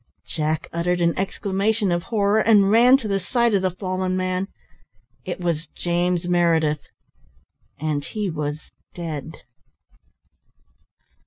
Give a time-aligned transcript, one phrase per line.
[0.25, 4.47] Jack uttered an exclamation of horror and ran to the side of the fallen man.
[5.25, 6.81] It was James Meredith,
[7.79, 9.33] and he was dead.